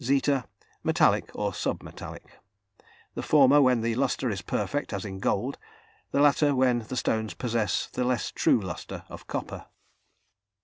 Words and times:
([zeta]) 0.03 0.45
Metallic 0.81 1.29
or 1.35 1.53
Sub 1.53 1.83
metallic. 1.83 2.39
The 3.13 3.21
former 3.21 3.61
when 3.61 3.81
the 3.81 3.93
lustre 3.93 4.31
is 4.31 4.41
perfect 4.41 4.93
as 4.93 5.05
in 5.05 5.19
gold; 5.19 5.59
the 6.09 6.19
latter 6.19 6.55
when 6.55 6.79
the 6.79 6.97
stones 6.97 7.35
possess 7.35 7.85
the 7.85 8.03
less 8.03 8.31
true 8.31 8.59
lustre 8.59 9.03
of 9.09 9.27
copper. 9.27 9.67